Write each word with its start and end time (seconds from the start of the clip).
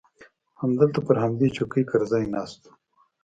همدلته 0.61 0.99
پر 1.07 1.15
همدې 1.23 1.47
چوکۍ 1.55 1.83
کرزى 1.89 2.23
ناست 2.33 2.59
و. 2.67 2.71